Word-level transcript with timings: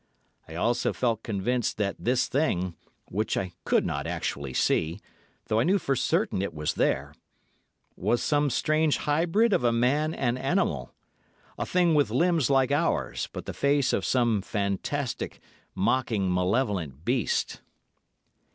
I 0.47 0.55
also 0.55 0.93
felt 0.93 1.21
convinced 1.21 1.77
that 1.77 1.95
this 1.99 2.27
thing, 2.27 2.73
which 3.09 3.37
I 3.37 3.51
could 3.65 3.85
not 3.85 4.07
actually 4.07 4.51
see—though 4.51 5.59
I 5.59 5.63
knew 5.63 5.77
for 5.77 5.95
certain 5.95 6.41
it 6.41 6.55
was 6.55 6.73
there—was 6.73 8.23
some 8.23 8.49
strange 8.49 8.97
hybrid 8.97 9.53
of 9.53 9.63
a 9.63 9.71
man 9.71 10.15
and 10.15 10.39
animal; 10.39 10.91
a 11.55 11.67
thing 11.67 11.93
with 11.93 12.09
limbs 12.09 12.49
like 12.49 12.71
ours, 12.71 13.29
but 13.31 13.45
the 13.45 13.53
face 13.53 13.93
of 13.93 14.03
some 14.03 14.41
fantastic, 14.41 15.39
mocking, 15.75 16.33
malevolent 16.33 17.05
beast. 17.05 17.61